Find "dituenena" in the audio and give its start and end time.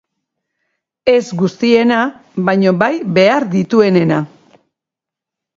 3.55-4.23